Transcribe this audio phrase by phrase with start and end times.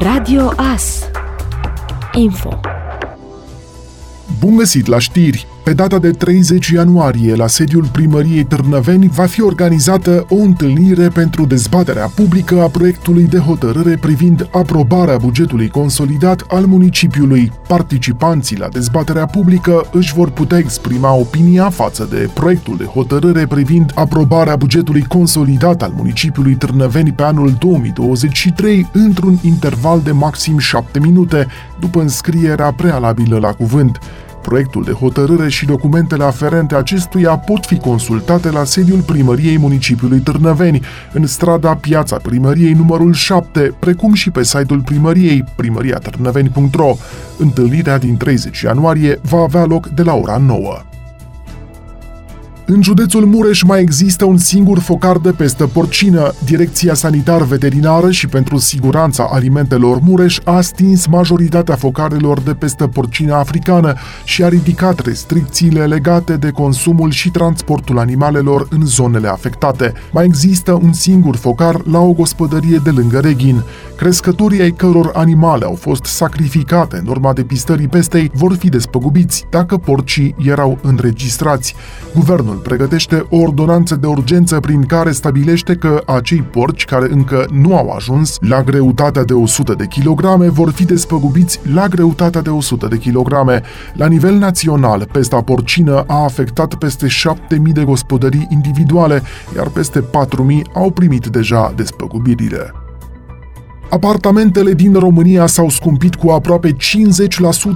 [0.00, 1.08] Radio AS
[2.12, 2.60] Info
[4.38, 5.46] Bun găsit la știri!
[5.68, 11.46] Pe data de 30 ianuarie, la sediul primăriei Târnăveni, va fi organizată o întâlnire pentru
[11.46, 17.52] dezbaterea publică a proiectului de hotărâre privind aprobarea bugetului consolidat al municipiului.
[17.66, 23.92] Participanții la dezbaterea publică își vor putea exprima opinia față de proiectul de hotărâre privind
[23.94, 31.46] aprobarea bugetului consolidat al municipiului Târnăveni pe anul 2023 într-un interval de maxim 7 minute,
[31.80, 33.98] după înscrierea prealabilă la cuvânt.
[34.48, 40.80] Proiectul de hotărâre și documentele aferente acestuia pot fi consultate la sediul primăriei municipiului Târnăveni,
[41.12, 46.96] în strada Piața Primăriei numărul 7, precum și pe site-ul primăriei primăriatârnăveni.ro.
[47.38, 50.87] Întâlnirea din 30 ianuarie va avea loc de la ora 9.
[52.70, 56.32] În județul Mureș mai există un singur focar de pestă porcină.
[56.44, 63.94] Direcția Sanitar-Veterinară și pentru Siguranța Alimentelor Mureș a stins majoritatea focarelor de pestă porcină africană
[64.24, 69.92] și a ridicat restricțiile legate de consumul și transportul animalelor în zonele afectate.
[70.12, 73.62] Mai există un singur focar la o gospodărie de lângă Reghin.
[73.96, 79.76] Crescătorii ai căror animale au fost sacrificate în urma depistării pestei vor fi despăgubiți dacă
[79.76, 81.74] porcii erau înregistrați.
[82.14, 87.76] Guvernul pregătește o ordonanță de urgență prin care stabilește că acei porci care încă nu
[87.76, 92.86] au ajuns la greutatea de 100 de kilograme vor fi despăgubiți la greutatea de 100
[92.86, 93.62] de kilograme.
[93.92, 99.22] La nivel național, pesta porcină a afectat peste 7000 de gospodării individuale,
[99.56, 102.87] iar peste 4000 au primit deja despăgubirile.
[103.90, 106.76] Apartamentele din România s-au scumpit cu aproape 50%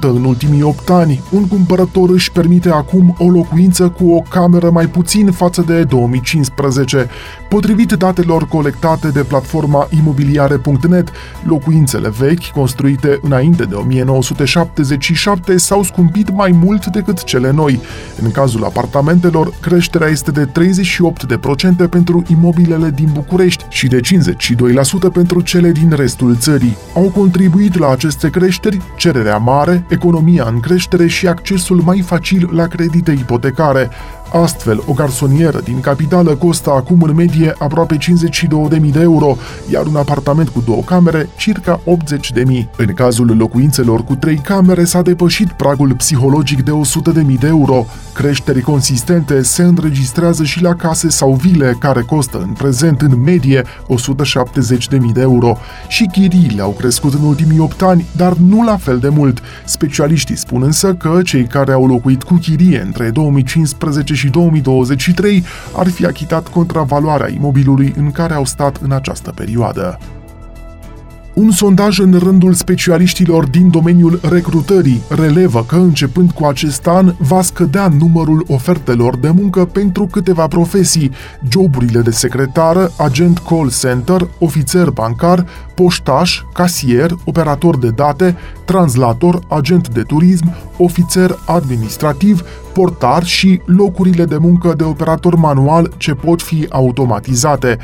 [0.00, 1.22] în ultimii 8 ani.
[1.30, 7.08] Un cumpărător își permite acum o locuință cu o cameră mai puțin față de 2015.
[7.48, 11.10] Potrivit datelor colectate de platforma imobiliare.net,
[11.44, 17.80] locuințele vechi, construite înainte de 1977, s-au scumpit mai mult decât cele noi.
[18.22, 20.48] În cazul apartamentelor, creșterea este de
[21.86, 24.00] 38% pentru imobilele din București și de
[25.08, 26.76] 52% pentru cele din restul țării.
[26.94, 32.66] Au contribuit la aceste creșteri cererea mare, economia în creștere și accesul mai facil la
[32.66, 33.90] credite ipotecare.
[34.32, 39.36] Astfel, o garsonieră din capitală costă acum în medie aproape 52.000 de euro,
[39.70, 42.42] iar un apartament cu două camere circa 80.000.
[42.76, 46.70] În cazul locuințelor cu trei camere s-a depășit pragul psihologic de
[47.34, 47.86] 100.000 de euro.
[48.14, 53.62] Creșteri consistente se înregistrează și la case sau vile care costă în prezent în medie
[53.62, 55.56] 170.000 de euro.
[55.88, 59.42] Și chiriile au crescut în ultimii 8 ani, dar nu la fel de mult.
[59.64, 65.44] Specialiștii spun însă că cei care au locuit cu chirie între 2015 și 2023
[65.76, 69.98] ar fi achitat contravaloarea imobilului în care au stat în această perioadă.
[71.34, 77.42] Un sondaj în rândul specialiștilor din domeniul recrutării relevă că începând cu acest an va
[77.42, 81.10] scădea numărul ofertelor de muncă pentru câteva profesii,
[81.48, 89.88] joburile de secretară, agent call center, ofițer bancar, poștaș, casier, operator de date, translator, agent
[89.88, 96.66] de turism, ofițer administrativ, portar și locurile de muncă de operator manual ce pot fi
[96.70, 97.78] automatizate.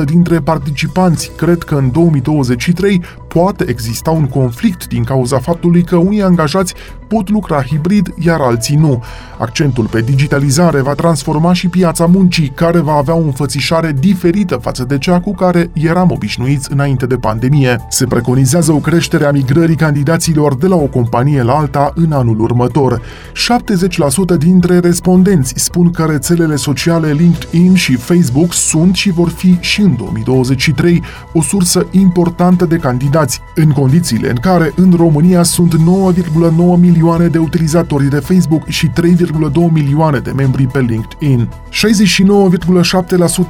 [0.00, 5.96] 65% dintre participanți cred că în 2023 poate exista un conflict din cauza faptului că
[5.96, 6.74] unii angajați
[7.12, 9.02] pot lucra hibrid, iar alții nu.
[9.38, 14.84] Accentul pe digitalizare va transforma și piața muncii, care va avea o înfățișare diferită față
[14.84, 17.86] de cea cu care eram obișnuiți înainte de pandemie.
[17.88, 22.40] Se preconizează o creștere a migrării candidaților de la o companie la alta în anul
[22.40, 23.02] următor.
[24.34, 29.80] 70% dintre respondenți spun că rețelele sociale LinkedIn și Facebook sunt și vor fi și
[29.80, 33.21] în 2023 o sursă importantă de candidați,
[33.54, 35.80] în condițiile în care în România sunt 9,9
[36.78, 38.92] milioane de utilizatori de Facebook și 3,2
[39.72, 41.48] milioane de membri pe LinkedIn.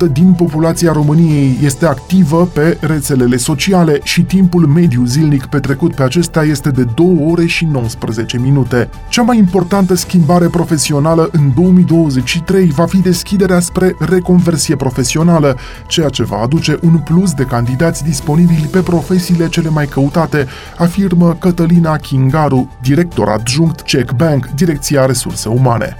[0.06, 6.02] 69,7% din populația României este activă pe rețelele sociale și timpul mediu zilnic petrecut pe
[6.02, 8.88] acestea este de 2 ore și 19 minute.
[9.08, 15.56] Cea mai importantă schimbare profesională în 2023 va fi deschiderea spre reconversie profesională,
[15.86, 21.34] ceea ce va aduce un plus de candidați disponibili pe profesiile cele mai căutate, afirmă
[21.34, 25.96] Cătălina Kingaru, director adjunct Check Bank, Direcția Resurse Umane.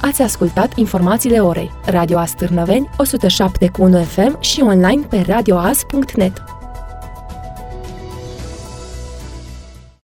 [0.00, 1.70] Ați ascultat informațiile orei.
[1.84, 6.59] Radio Astârnăveni, 107.1 FM și online pe radioas.net.